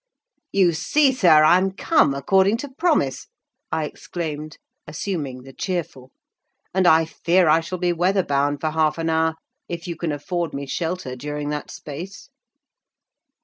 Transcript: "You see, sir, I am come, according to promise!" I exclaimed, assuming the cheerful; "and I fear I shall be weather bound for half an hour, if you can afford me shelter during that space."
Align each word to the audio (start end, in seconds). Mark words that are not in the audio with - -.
"You 0.51 0.73
see, 0.73 1.11
sir, 1.13 1.43
I 1.43 1.59
am 1.59 1.73
come, 1.73 2.15
according 2.15 2.57
to 2.57 2.69
promise!" 2.73 3.27
I 3.71 3.85
exclaimed, 3.85 4.57
assuming 4.87 5.43
the 5.43 5.53
cheerful; 5.53 6.09
"and 6.73 6.87
I 6.87 7.05
fear 7.05 7.47
I 7.47 7.59
shall 7.59 7.77
be 7.77 7.93
weather 7.93 8.23
bound 8.23 8.61
for 8.61 8.71
half 8.71 8.97
an 8.97 9.11
hour, 9.11 9.35
if 9.69 9.87
you 9.87 9.95
can 9.95 10.11
afford 10.11 10.55
me 10.55 10.65
shelter 10.65 11.15
during 11.15 11.49
that 11.49 11.69
space." 11.69 12.29